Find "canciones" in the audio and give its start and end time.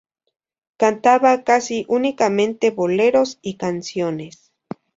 3.57-4.51